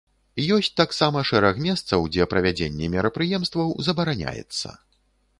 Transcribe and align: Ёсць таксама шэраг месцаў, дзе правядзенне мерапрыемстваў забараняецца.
Ёсць 0.53 0.67
таксама 0.79 1.19
шэраг 1.31 1.59
месцаў, 1.65 2.07
дзе 2.15 2.25
правядзенне 2.31 2.89
мерапрыемстваў 2.95 3.69
забараняецца. 3.89 4.73